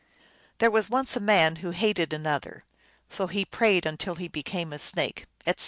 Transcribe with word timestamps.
"There 0.57 0.71
was 0.71 0.89
once 0.89 1.15
a 1.15 1.19
man 1.19 1.57
who 1.57 1.69
hated 1.69 2.11
an 2.11 2.25
other. 2.25 2.63
So 3.11 3.27
he 3.27 3.45
prayed 3.45 3.85
until 3.85 4.15
he 4.15 4.27
became 4.27 4.73
a 4.73 4.79
snake," 4.79 5.27
etc. 5.45 5.59